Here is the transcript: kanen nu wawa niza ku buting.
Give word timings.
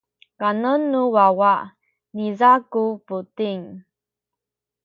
kanen 0.39 0.81
nu 0.91 1.01
wawa 1.15 1.53
niza 2.15 2.51
ku 2.71 2.83
buting. 3.05 3.63